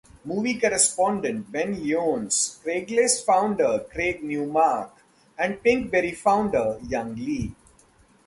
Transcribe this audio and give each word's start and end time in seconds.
Movie 0.25 0.59
Correspondent 0.59 1.51
Ben 1.51 1.73
Lyons, 1.79 2.59
Craigslist 2.65 3.23
founder 3.23 3.85
Craig 3.91 4.23
Newmark 4.23 4.93
and 5.37 5.61
Pinkberry 5.63 6.15
founder 6.17 6.79
Young 6.87 7.13
Lee. 7.15 7.53